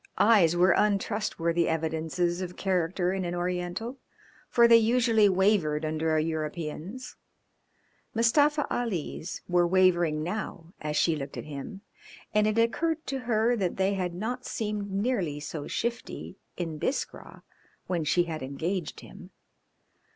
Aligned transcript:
Eyes 0.17 0.55
were 0.55 0.71
untrustworthy 0.71 1.67
evidences 1.69 2.41
of 2.41 2.55
character 2.55 3.13
in 3.13 3.23
an 3.23 3.35
Oriental, 3.35 3.99
for 4.49 4.67
they 4.67 4.75
usually 4.75 5.29
wavered 5.29 5.85
under 5.85 6.15
a 6.15 6.19
European's. 6.23 7.15
Mustafa 8.15 8.65
Ali's 8.73 9.43
were 9.47 9.67
wavering 9.67 10.23
now 10.23 10.73
as 10.81 10.97
she 10.97 11.15
looked 11.15 11.37
at 11.37 11.45
him, 11.45 11.81
and 12.33 12.47
it 12.47 12.57
occurred 12.57 13.05
to 13.05 13.19
her 13.19 13.55
that 13.55 13.77
they 13.77 13.93
had 13.93 14.15
not 14.15 14.43
seemed 14.43 14.89
nearly 14.91 15.39
so 15.39 15.67
shifty 15.67 16.39
in 16.57 16.79
Biskra 16.79 17.43
when 17.85 18.03
she 18.03 18.23
had 18.23 18.41
engaged 18.41 19.01
him. 19.01 19.29